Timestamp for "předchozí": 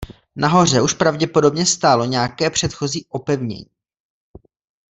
2.49-3.05